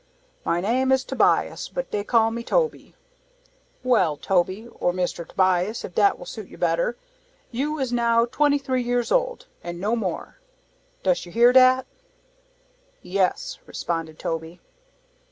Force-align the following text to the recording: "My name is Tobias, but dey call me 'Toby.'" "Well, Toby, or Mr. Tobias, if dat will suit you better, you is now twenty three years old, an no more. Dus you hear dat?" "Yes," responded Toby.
"My 0.43 0.61
name 0.61 0.91
is 0.91 1.03
Tobias, 1.03 1.69
but 1.69 1.91
dey 1.91 2.03
call 2.03 2.31
me 2.31 2.41
'Toby.'" 2.41 2.95
"Well, 3.83 4.17
Toby, 4.17 4.67
or 4.67 4.93
Mr. 4.93 5.27
Tobias, 5.27 5.85
if 5.85 5.93
dat 5.93 6.17
will 6.17 6.25
suit 6.25 6.47
you 6.47 6.57
better, 6.57 6.97
you 7.51 7.77
is 7.77 7.93
now 7.93 8.25
twenty 8.25 8.57
three 8.57 8.81
years 8.81 9.11
old, 9.11 9.45
an 9.63 9.79
no 9.79 9.95
more. 9.95 10.39
Dus 11.03 11.27
you 11.27 11.31
hear 11.31 11.53
dat?" 11.53 11.85
"Yes," 13.03 13.59
responded 13.67 14.17
Toby. 14.17 14.59